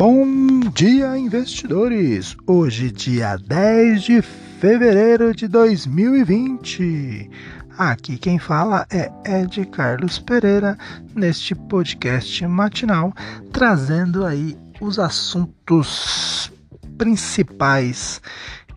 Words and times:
Bom 0.00 0.60
dia, 0.74 1.18
investidores! 1.18 2.34
Hoje, 2.46 2.90
dia 2.90 3.36
10 3.36 4.02
de 4.02 4.22
fevereiro 4.22 5.34
de 5.34 5.46
2020. 5.46 7.30
Aqui 7.76 8.16
quem 8.16 8.38
fala 8.38 8.86
é 8.90 9.12
Ed 9.26 9.62
Carlos 9.66 10.18
Pereira, 10.18 10.78
neste 11.14 11.54
podcast 11.54 12.46
matinal, 12.46 13.12
trazendo 13.52 14.24
aí 14.24 14.56
os 14.80 14.98
assuntos 14.98 16.50
principais 16.96 18.22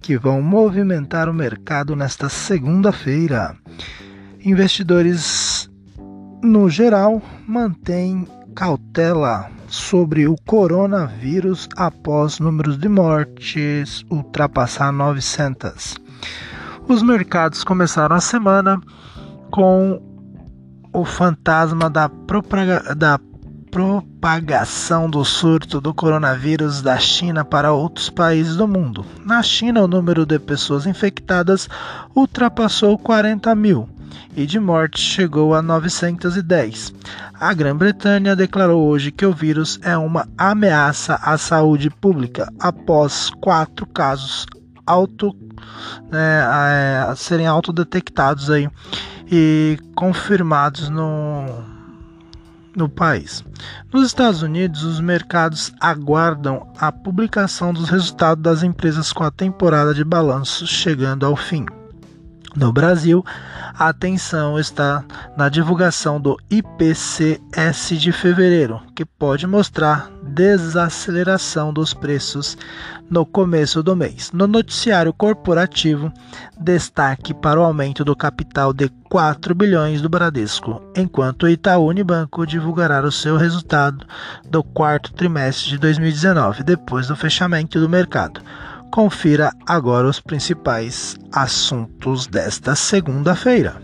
que 0.01 0.17
vão 0.17 0.41
movimentar 0.41 1.29
o 1.29 1.33
mercado 1.33 1.95
nesta 1.95 2.27
segunda-feira. 2.27 3.55
Investidores, 4.43 5.69
no 6.43 6.69
geral, 6.69 7.21
mantêm 7.47 8.27
cautela 8.53 9.49
sobre 9.73 10.27
o 10.27 10.35
coronavírus 10.45 11.67
após 11.75 12.37
números 12.37 12.77
de 12.77 12.87
mortes 12.87 14.05
ultrapassar 14.07 14.91
900. 14.91 15.95
Os 16.87 17.01
mercados 17.01 17.63
começaram 17.63 18.15
a 18.15 18.21
semana 18.21 18.79
com 19.49 19.99
o 20.93 21.03
fantasma 21.03 21.89
da, 21.89 22.07
propaga 22.07 22.93
da 22.93 23.19
propagação 23.71 25.09
do 25.09 25.25
surto 25.25 25.81
do 25.81 25.91
coronavírus 25.91 26.83
da 26.83 26.99
China 26.99 27.43
para 27.43 27.73
outros 27.73 28.11
países 28.11 28.55
do 28.55 28.67
mundo. 28.67 29.03
Na 29.25 29.41
China, 29.41 29.81
o 29.81 29.87
número 29.87 30.23
de 30.23 30.37
pessoas 30.37 30.85
infectadas 30.85 31.67
ultrapassou 32.15 32.95
40 32.95 33.55
mil 33.55 33.89
e 34.35 34.45
de 34.45 34.59
mortes 34.59 35.01
chegou 35.01 35.53
a 35.53 35.61
910. 35.61 36.93
A 37.33 37.53
Grã-Bretanha 37.53 38.35
declarou 38.35 38.87
hoje 38.87 39.11
que 39.11 39.25
o 39.25 39.33
vírus 39.33 39.79
é 39.83 39.97
uma 39.97 40.27
ameaça 40.37 41.15
à 41.15 41.37
saúde 41.37 41.89
pública 41.89 42.51
após 42.59 43.29
quatro 43.41 43.85
casos 43.85 44.45
auto, 44.85 45.35
né, 46.11 46.43
é, 47.09 47.15
serem 47.15 47.47
autodetectados 47.47 48.49
aí 48.49 48.69
e 49.31 49.77
confirmados 49.95 50.89
no, 50.89 51.45
no 52.75 52.89
país. 52.89 53.43
Nos 53.91 54.05
Estados 54.05 54.41
Unidos, 54.41 54.83
os 54.83 54.99
mercados 54.99 55.71
aguardam 55.79 56.71
a 56.77 56.91
publicação 56.91 57.73
dos 57.73 57.89
resultados 57.89 58.43
das 58.43 58.63
empresas 58.63 59.13
com 59.13 59.23
a 59.23 59.31
temporada 59.31 59.93
de 59.93 60.03
balanço 60.03 60.67
chegando 60.67 61.25
ao 61.25 61.35
fim. 61.35 61.65
No 62.55 62.71
Brasil, 62.71 63.25
a 63.73 63.89
atenção 63.89 64.59
está 64.59 65.03
na 65.35 65.49
divulgação 65.49 66.21
do 66.21 66.37
IPCS 66.51 67.99
de 67.99 68.11
fevereiro, 68.11 68.79
que 68.95 69.03
pode 69.03 69.47
mostrar 69.47 70.11
desaceleração 70.21 71.73
dos 71.73 71.95
preços 71.95 72.55
no 73.09 73.25
começo 73.25 73.81
do 73.81 73.95
mês. 73.95 74.31
No 74.31 74.45
noticiário 74.45 75.11
corporativo, 75.11 76.13
destaque 76.59 77.33
para 77.33 77.59
o 77.59 77.63
aumento 77.63 78.05
do 78.05 78.15
capital 78.15 78.71
de 78.71 78.87
4 79.09 79.55
bilhões 79.55 79.99
do 79.99 80.09
Bradesco, 80.09 80.79
enquanto 80.95 81.43
o 81.43 81.49
Itaú 81.49 81.87
Unibanco 81.87 82.45
divulgará 82.45 83.01
o 83.01 83.11
seu 83.11 83.35
resultado 83.35 84.05
do 84.47 84.63
quarto 84.63 85.11
trimestre 85.13 85.71
de 85.71 85.79
2019, 85.79 86.63
depois 86.63 87.07
do 87.07 87.15
fechamento 87.15 87.79
do 87.79 87.89
mercado. 87.89 88.39
Confira 88.93 89.51
agora 89.65 90.07
os 90.07 90.19
principais 90.19 91.17
assuntos 91.31 92.27
desta 92.27 92.75
segunda-feira. 92.75 93.81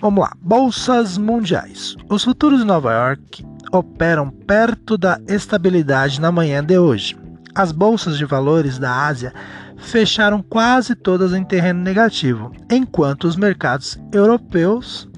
Vamos 0.00 0.20
lá, 0.20 0.32
bolsas 0.40 1.18
mundiais. 1.18 1.96
Os 2.08 2.22
futuros 2.22 2.60
de 2.60 2.64
Nova 2.64 2.92
York 2.92 3.44
operam 3.72 4.30
perto 4.30 4.96
da 4.96 5.18
estabilidade 5.26 6.20
na 6.20 6.30
manhã 6.30 6.62
de 6.62 6.78
hoje. 6.78 7.18
As 7.52 7.72
bolsas 7.72 8.16
de 8.16 8.24
valores 8.24 8.78
da 8.78 9.08
Ásia 9.08 9.34
fecharam 9.76 10.40
quase 10.40 10.94
todas 10.94 11.32
em 11.32 11.42
terreno 11.42 11.82
negativo, 11.82 12.52
enquanto 12.70 13.24
os 13.24 13.34
mercados 13.34 13.98
europeus 14.12 15.08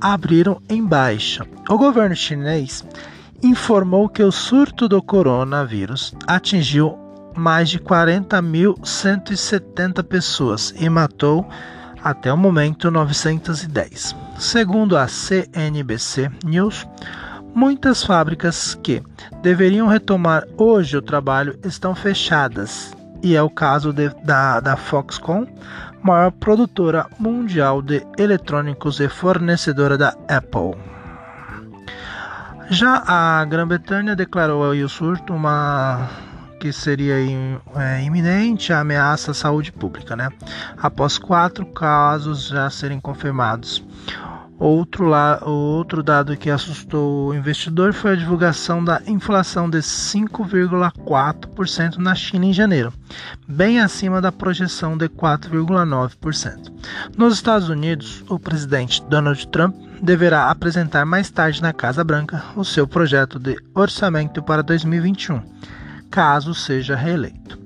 abriram 0.00 0.58
em 0.70 0.82
baixa. 0.82 1.46
O 1.68 1.76
governo 1.76 2.16
chinês 2.16 2.82
informou 3.42 4.08
que 4.08 4.22
o 4.22 4.32
surto 4.32 4.88
do 4.88 5.02
coronavírus 5.02 6.14
atingiu 6.26 7.01
mais 7.36 7.70
de 7.70 7.78
40.170 7.78 10.02
pessoas 10.02 10.74
e 10.78 10.88
matou 10.88 11.48
até 12.02 12.32
o 12.32 12.36
momento 12.36 12.90
910. 12.90 14.16
Segundo 14.38 14.96
a 14.96 15.06
CNBC 15.06 16.30
News, 16.44 16.86
muitas 17.54 18.02
fábricas 18.02 18.78
que 18.82 19.02
deveriam 19.42 19.86
retomar 19.86 20.44
hoje 20.56 20.96
o 20.96 21.02
trabalho 21.02 21.58
estão 21.64 21.94
fechadas, 21.94 22.92
e 23.22 23.36
é 23.36 23.42
o 23.42 23.50
caso 23.50 23.92
de, 23.92 24.08
da, 24.24 24.60
da 24.60 24.76
Foxconn, 24.76 25.46
maior 26.02 26.32
produtora 26.32 27.06
mundial 27.18 27.80
de 27.80 28.04
eletrônicos 28.18 28.98
e 28.98 29.08
fornecedora 29.08 29.96
da 29.96 30.08
Apple. 30.28 30.74
Já 32.68 33.02
a 33.06 33.44
Grã-Bretanha 33.44 34.16
declarou 34.16 34.72
o 34.72 34.88
surto 34.88 35.34
uma 35.34 36.08
que 36.62 36.72
seria 36.72 37.16
é, 37.74 38.04
iminente 38.04 38.72
a 38.72 38.78
ameaça 38.78 39.32
à 39.32 39.34
saúde 39.34 39.72
pública, 39.72 40.14
né? 40.14 40.28
Após 40.76 41.18
quatro 41.18 41.66
casos 41.66 42.46
já 42.46 42.70
serem 42.70 43.00
confirmados. 43.00 43.84
Outro, 44.60 45.06
lá, 45.06 45.40
outro 45.44 46.04
dado 46.04 46.36
que 46.36 46.48
assustou 46.48 47.30
o 47.30 47.34
investidor 47.34 47.92
foi 47.92 48.12
a 48.12 48.16
divulgação 48.16 48.84
da 48.84 49.02
inflação 49.08 49.68
de 49.68 49.78
5,4% 49.78 51.96
na 51.96 52.14
China 52.14 52.46
em 52.46 52.52
janeiro, 52.52 52.92
bem 53.48 53.80
acima 53.80 54.20
da 54.20 54.30
projeção 54.30 54.96
de 54.96 55.08
4,9%. 55.08 56.72
Nos 57.18 57.34
Estados 57.34 57.68
Unidos, 57.68 58.24
o 58.28 58.38
presidente 58.38 59.02
Donald 59.08 59.48
Trump 59.48 59.74
deverá 60.00 60.48
apresentar 60.48 61.04
mais 61.04 61.28
tarde 61.28 61.60
na 61.60 61.72
Casa 61.72 62.04
Branca 62.04 62.44
o 62.54 62.64
seu 62.64 62.86
projeto 62.86 63.40
de 63.40 63.56
orçamento 63.74 64.40
para 64.44 64.62
2021 64.62 65.42
caso 66.12 66.54
seja 66.54 66.94
reeleito. 66.94 67.58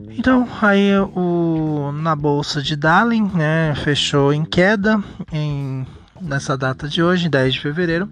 Então, 0.00 0.48
aí 0.62 0.90
o, 1.14 1.92
na 1.92 2.16
bolsa 2.16 2.62
de 2.62 2.74
Darling, 2.74 3.30
né, 3.34 3.74
fechou 3.76 4.32
em 4.32 4.42
queda 4.44 5.00
em, 5.30 5.86
nessa 6.20 6.56
data 6.56 6.88
de 6.88 7.00
hoje, 7.02 7.28
10 7.28 7.54
de 7.54 7.60
fevereiro. 7.60 8.08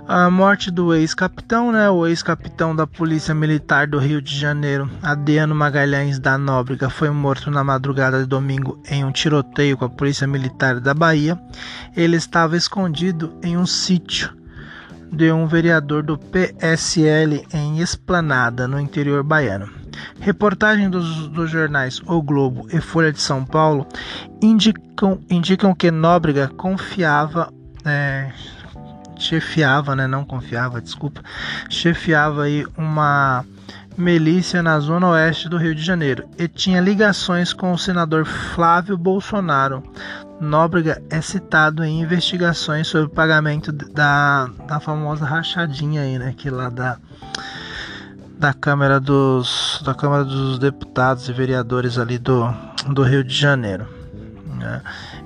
a 0.08 0.32
morte 0.32 0.72
do 0.72 0.94
ex-capitão, 0.94 1.72
né, 1.72 1.90
o 1.90 2.08
ex-capitão 2.08 2.74
da 2.74 2.88
Polícia 2.88 3.36
Militar 3.36 3.86
do 3.86 4.00
Rio 4.00 4.22
de 4.22 4.34
Janeiro, 4.34 4.90
Adriano 5.04 5.54
Magalhães 5.54 6.18
da 6.18 6.38
Nóbrega, 6.38 6.90
foi 6.90 7.10
morto 7.10 7.52
na 7.52 7.64
madrugada 7.64 8.22
de 8.22 8.26
domingo 8.26 8.82
em 8.90 9.04
um 9.04 9.12
tiroteio 9.12 9.78
com 9.78 9.84
a 9.84 9.90
Polícia 9.90 10.26
Militar 10.26 10.80
da 10.80 10.94
Bahia. 10.94 11.38
Ele 11.96 12.16
estava 12.16 12.56
escondido 12.56 13.38
em 13.44 13.58
um 13.58 13.66
sítio 13.66 14.34
de 15.12 15.32
um 15.32 15.46
vereador 15.46 16.04
do 16.04 16.18
PSL 16.18 17.46
em 17.54 17.80
Esplanada, 17.80 18.68
no 18.68 18.80
interior 18.80 19.24
baiano. 19.24 19.77
Reportagem 20.20 20.90
dos, 20.90 21.28
dos, 21.30 21.50
jornais 21.50 22.02
O 22.06 22.22
Globo 22.22 22.68
e 22.72 22.82
Folha 22.82 23.12
de 23.12 23.22
São 23.22 23.46
Paulo 23.46 23.88
indicam, 24.42 25.20
indicam 25.30 25.74
que 25.74 25.92
Nóbrega 25.92 26.48
confiava, 26.50 27.52
é, 27.86 28.32
chefiava, 29.18 29.96
né, 29.96 30.08
não 30.08 30.26
confiava, 30.26 30.82
desculpa, 30.82 31.22
chefiava 31.70 32.44
aí 32.44 32.66
uma 32.78 33.46
milícia 33.98 34.62
na 34.62 34.80
zona 34.80 35.10
oeste 35.10 35.50
do 35.50 35.58
Rio 35.58 35.74
de 35.74 35.84
Janeiro 35.84 36.30
e 36.38 36.48
tinha 36.48 36.80
ligações 36.80 37.52
com 37.52 37.72
o 37.72 37.78
senador 37.78 38.26
Flávio 38.26 38.96
Bolsonaro. 38.96 39.84
Nóbrega 40.40 41.02
é 41.10 41.20
citado 41.20 41.84
em 41.84 42.02
investigações 42.02 42.88
sobre 42.88 43.08
o 43.08 43.10
pagamento 43.10 43.72
da, 43.72 44.48
da 44.68 44.80
famosa 44.80 45.26
rachadinha 45.26 46.02
aí, 46.02 46.20
né, 46.20 46.34
que 46.38 46.50
lá 46.50 46.70
da 46.70 47.00
da 48.38 48.54
Câmara 48.54 49.00
dos 49.00 49.82
da 49.84 49.94
Câmara 49.94 50.24
dos 50.24 50.60
Deputados 50.60 51.28
e 51.28 51.34
Vereadores 51.34 51.98
ali 51.98 52.18
do, 52.18 52.54
do 52.90 53.04
Rio 53.04 53.24
de 53.24 53.34
Janeiro. 53.34 53.88
Né? 54.58 54.82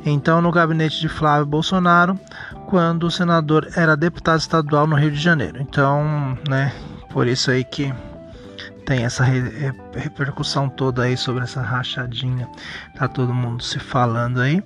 Então, 0.05 0.41
no 0.41 0.51
gabinete 0.51 0.99
de 0.99 1.07
Flávio 1.07 1.45
Bolsonaro, 1.45 2.19
quando 2.67 3.05
o 3.05 3.11
senador 3.11 3.67
era 3.75 3.95
deputado 3.95 4.39
estadual 4.39 4.87
no 4.87 4.95
Rio 4.95 5.11
de 5.11 5.19
Janeiro. 5.19 5.61
Então, 5.61 6.37
né, 6.47 6.73
por 7.11 7.27
isso 7.27 7.51
aí 7.51 7.63
que 7.63 7.93
tem 8.85 9.03
essa 9.03 9.23
re 9.23 9.73
repercussão 9.93 10.67
toda 10.67 11.03
aí 11.03 11.15
sobre 11.15 11.43
essa 11.43 11.61
rachadinha. 11.61 12.47
Tá 12.97 13.07
todo 13.07 13.33
mundo 13.33 13.63
se 13.63 13.79
falando 13.79 14.41
aí, 14.41 14.63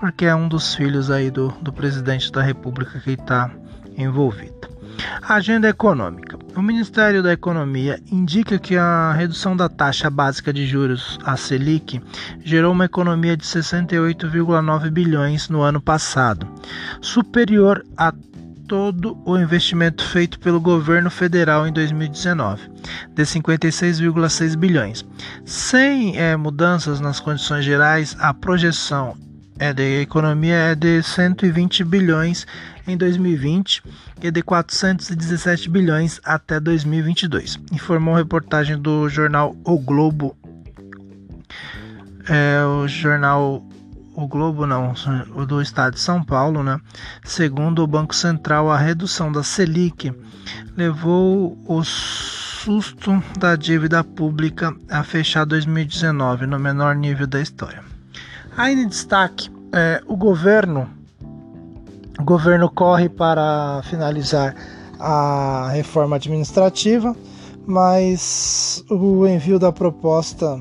porque 0.00 0.24
é 0.24 0.34
um 0.34 0.48
dos 0.48 0.74
filhos 0.74 1.10
aí 1.10 1.30
do, 1.30 1.48
do 1.60 1.72
presidente 1.72 2.30
da 2.30 2.42
República 2.42 2.98
que 3.00 3.12
está 3.12 3.50
envolvido. 3.96 4.68
Agenda 5.28 5.68
econômica. 5.68 6.35
O 6.56 6.62
Ministério 6.62 7.22
da 7.22 7.34
Economia 7.34 8.00
indica 8.10 8.58
que 8.58 8.78
a 8.78 9.12
redução 9.12 9.54
da 9.54 9.68
taxa 9.68 10.08
básica 10.08 10.54
de 10.54 10.66
juros, 10.66 11.18
a 11.22 11.36
Selic, 11.36 12.00
gerou 12.42 12.72
uma 12.72 12.86
economia 12.86 13.36
de 13.36 13.44
68,9 13.44 14.90
bilhões 14.90 15.50
no 15.50 15.60
ano 15.60 15.82
passado, 15.82 16.48
superior 17.02 17.84
a 17.94 18.10
todo 18.66 19.18
o 19.26 19.36
investimento 19.36 20.02
feito 20.02 20.40
pelo 20.40 20.58
governo 20.58 21.10
federal 21.10 21.68
em 21.68 21.72
2019, 21.74 22.70
de 23.14 23.22
56,6 23.22 24.56
bilhões. 24.56 25.04
Sem 25.44 26.16
é, 26.16 26.34
mudanças 26.38 27.00
nas 27.00 27.20
condições 27.20 27.66
gerais, 27.66 28.16
a 28.18 28.32
projeção 28.32 29.14
é 29.58 29.72
de 29.72 30.02
economia 30.02 30.54
é 30.54 30.74
de 30.74 31.02
120 31.02 31.82
bilhões 31.84 32.46
em 32.86 32.96
2020 32.96 33.82
e 34.22 34.30
de 34.30 34.42
417 34.42 35.68
bilhões 35.68 36.20
até 36.24 36.60
2022, 36.60 37.58
informou 37.72 38.14
reportagem 38.14 38.78
do 38.78 39.08
jornal 39.08 39.56
O 39.64 39.78
Globo. 39.78 40.36
É, 42.28 42.64
o 42.64 42.88
jornal 42.88 43.64
o 44.16 44.26
Globo 44.26 44.66
não, 44.66 44.94
o 45.34 45.44
do 45.44 45.60
estado 45.60 45.94
de 45.94 46.00
São 46.00 46.24
Paulo, 46.24 46.62
né? 46.62 46.80
Segundo 47.22 47.82
o 47.82 47.86
Banco 47.86 48.14
Central, 48.14 48.70
a 48.70 48.78
redução 48.78 49.30
da 49.30 49.42
Selic 49.42 50.10
levou 50.74 51.58
o 51.66 51.84
susto 51.84 53.22
da 53.38 53.54
dívida 53.56 54.02
pública 54.02 54.74
a 54.88 55.04
fechar 55.04 55.44
2019 55.44 56.46
no 56.46 56.58
menor 56.58 56.96
nível 56.96 57.26
da 57.26 57.42
história. 57.42 57.84
Ainda 58.56 58.82
em 58.82 58.88
destaque, 58.88 59.50
é, 59.70 60.02
o 60.06 60.16
governo 60.16 60.88
o 62.18 62.24
governo 62.24 62.70
corre 62.70 63.08
para 63.08 63.82
finalizar 63.84 64.54
a 64.98 65.68
reforma 65.72 66.16
administrativa, 66.16 67.14
mas 67.66 68.84
o 68.90 69.26
envio 69.26 69.58
da 69.58 69.72
proposta 69.72 70.58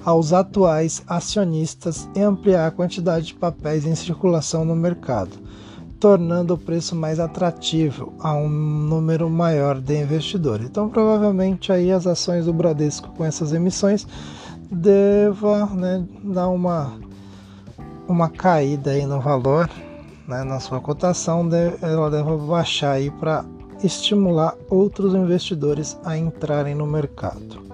aos 0.05 0.33
atuais 0.33 1.03
acionistas 1.07 2.09
e 2.15 2.21
ampliar 2.21 2.67
a 2.67 2.71
quantidade 2.71 3.27
de 3.27 3.35
papéis 3.35 3.85
em 3.85 3.95
circulação 3.95 4.65
no 4.65 4.75
mercado, 4.75 5.37
tornando 6.01 6.55
o 6.55 6.59
preço 6.59 6.97
mais 6.97 7.21
atrativo 7.21 8.15
a 8.19 8.33
um 8.33 8.49
número 8.49 9.29
maior 9.29 9.79
de 9.79 10.01
investidores. 10.01 10.67
Então, 10.67 10.89
provavelmente 10.89 11.71
aí 11.71 11.93
as 11.93 12.07
ações 12.07 12.47
do 12.47 12.53
Bradesco 12.55 13.11
com 13.11 13.25
essas 13.25 13.53
emissões 13.53 14.07
deva 14.71 15.67
né, 15.67 16.03
dar 16.25 16.49
uma 16.49 16.99
uma 18.09 18.29
caída 18.29 18.91
aí 18.91 19.07
no 19.07 19.21
valor, 19.21 19.71
né, 20.27 20.43
na 20.43 20.59
sua 20.59 20.81
cotação, 20.81 21.49
ela 21.81 22.11
deve 22.11 22.37
baixar 22.39 22.93
aí 22.93 23.09
para 23.09 23.45
estimular 23.85 24.57
outros 24.69 25.15
investidores 25.15 25.97
a 26.05 26.19
entrarem 26.19 26.75
no 26.75 26.87
mercado. 26.87 27.70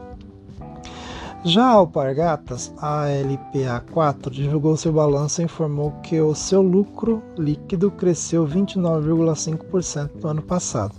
Já 1.47 1.67
a 1.67 1.75
Alpargatas, 1.75 2.75
a 2.77 3.05
LPA4, 3.07 4.31
divulgou 4.31 4.77
seu 4.77 4.93
balanço 4.93 5.41
e 5.41 5.45
informou 5.45 5.93
que 6.03 6.21
o 6.21 6.35
seu 6.35 6.61
lucro 6.61 7.23
líquido 7.39 7.89
cresceu 7.89 8.45
29,5% 8.45 10.11
no 10.21 10.29
ano 10.29 10.43
passado, 10.43 10.97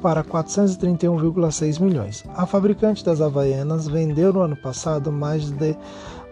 para 0.00 0.24
431,6 0.24 1.78
milhões. 1.78 2.24
A 2.34 2.46
fabricante 2.46 3.04
das 3.04 3.20
Havaianas 3.20 3.86
vendeu 3.86 4.32
no 4.32 4.40
ano 4.40 4.56
passado 4.56 5.12
mais 5.12 5.50
de 5.50 5.76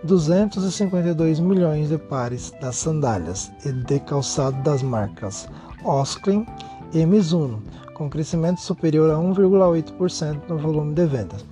252 0.04 1.38
milhões 1.38 1.90
de 1.90 1.98
pares 1.98 2.54
das 2.62 2.76
sandálias 2.76 3.52
e 3.66 3.72
de 3.72 4.00
calçado 4.00 4.56
das 4.62 4.82
marcas 4.82 5.46
Osklin 5.84 6.46
e 6.94 7.04
Mizuno, 7.04 7.62
com 7.92 8.08
crescimento 8.08 8.62
superior 8.62 9.10
a 9.10 9.18
1,8% 9.18 10.48
no 10.48 10.56
volume 10.56 10.94
de 10.94 11.04
vendas. 11.04 11.44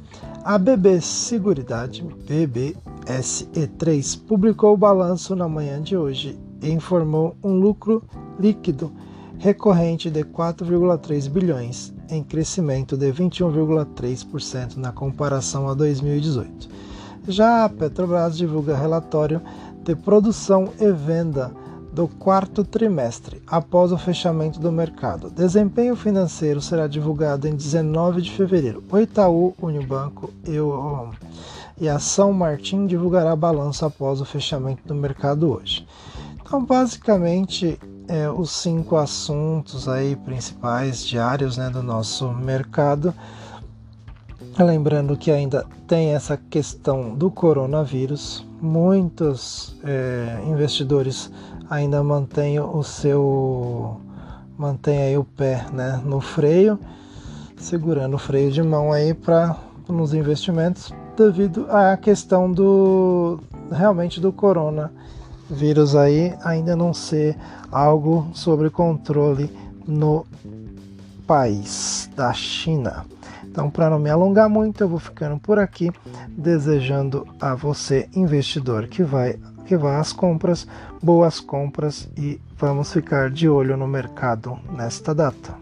A 0.44 0.56
BB 0.56 1.00
Seguridade, 1.00 2.02
BBSE3, 2.26 4.20
publicou 4.26 4.72
o 4.72 4.76
balanço 4.76 5.34
na 5.34 5.48
manhã 5.48 5.82
de 5.82 5.96
hoje 5.96 6.38
e 6.62 6.70
informou 6.70 7.36
um 7.42 7.58
lucro 7.58 8.02
líquido 8.38 8.92
recorrente 9.38 10.08
de 10.08 10.24
4,3 10.24 11.28
bilhões, 11.28 11.92
em 12.08 12.22
crescimento 12.22 12.96
de 12.96 13.12
21,3% 13.12 14.76
na 14.76 14.92
comparação 14.92 15.68
a 15.68 15.74
2018. 15.74 16.68
Já 17.26 17.64
a 17.64 17.68
Petrobras 17.68 18.36
divulga 18.36 18.76
relatório 18.76 19.42
de 19.84 19.94
produção 19.94 20.72
e 20.80 20.90
venda 20.92 21.52
do 21.92 22.06
quarto 22.06 22.64
trimestre, 22.64 23.42
após 23.46 23.92
o 23.92 23.98
fechamento 23.98 24.60
do 24.60 24.70
mercado. 24.70 25.30
Desempenho 25.30 25.96
financeiro 25.96 26.60
será 26.60 26.86
divulgado 26.86 27.48
em 27.48 27.56
19 27.56 28.22
de 28.22 28.30
fevereiro. 28.30 28.84
O 28.90 28.98
Itaú, 28.98 29.54
Unibanco 29.60 30.32
e, 30.46 30.58
o, 30.60 31.10
e 31.80 31.88
a 31.88 31.98
São 31.98 32.32
Martin 32.32 32.86
divulgará 32.86 33.34
balanço 33.34 33.84
após 33.84 34.20
o 34.20 34.24
fechamento 34.24 34.86
do 34.86 34.94
mercado 34.94 35.50
hoje. 35.50 35.86
Então, 36.40 36.64
basicamente, 36.64 37.78
é, 38.08 38.30
os 38.30 38.50
cinco 38.50 38.96
assuntos 38.96 39.86
aí 39.86 40.16
principais 40.16 41.04
diários 41.04 41.58
né, 41.58 41.68
do 41.68 41.82
nosso 41.82 42.32
mercado. 42.32 43.14
Lembrando 44.58 45.16
que 45.16 45.30
ainda 45.30 45.64
tem 45.86 46.14
essa 46.14 46.36
questão 46.36 47.14
do 47.14 47.30
coronavírus, 47.30 48.44
muitos 48.60 49.76
é, 49.84 50.42
investidores 50.48 51.30
ainda 51.70 52.02
mantêm 52.02 52.58
o 52.58 52.82
seu 52.82 54.00
mantenha 54.58 55.04
aí 55.04 55.16
o 55.16 55.22
pé 55.22 55.64
né, 55.72 56.02
no 56.04 56.20
freio, 56.20 56.76
segurando 57.56 58.16
o 58.16 58.18
freio 58.18 58.50
de 58.50 58.60
mão 58.60 58.92
aí 58.92 59.14
para 59.14 59.56
nos 59.88 60.12
investimentos 60.12 60.92
devido 61.16 61.66
à 61.70 61.96
questão 61.96 62.50
do 62.50 63.38
realmente 63.70 64.20
do 64.20 64.32
corona 64.32 64.90
vírus 65.48 65.94
aí 65.94 66.34
ainda 66.42 66.74
não 66.74 66.92
ser 66.92 67.36
algo 67.70 68.26
sobre 68.34 68.68
controle 68.70 69.50
no 69.86 70.26
país 71.28 72.10
da 72.16 72.32
China. 72.32 73.04
Então, 73.44 73.70
para 73.70 73.90
não 73.90 73.98
me 73.98 74.10
alongar 74.10 74.48
muito, 74.48 74.82
eu 74.82 74.88
vou 74.88 74.98
ficando 74.98 75.38
por 75.38 75.58
aqui, 75.58 75.90
desejando 76.28 77.26
a 77.40 77.54
você, 77.54 78.08
investidor, 78.14 78.86
que 78.86 79.02
vai 79.02 79.38
que 79.68 79.76
vá 79.76 80.00
às 80.00 80.14
compras, 80.14 80.66
boas 81.02 81.40
compras 81.40 82.08
e 82.16 82.40
vamos 82.56 82.90
ficar 82.90 83.30
de 83.30 83.50
olho 83.50 83.76
no 83.76 83.86
mercado 83.86 84.58
nesta 84.74 85.14
data. 85.14 85.54